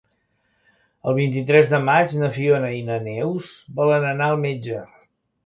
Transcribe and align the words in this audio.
El 1.11 1.15
vint-i-tres 1.19 1.73
de 1.73 1.79
maig 1.89 2.15
na 2.23 2.31
Fiona 2.39 2.73
i 2.79 2.81
na 2.89 2.99
Neus 3.09 3.53
volen 3.83 4.09
anar 4.15 4.33
al 4.33 4.43
metge. 4.49 4.83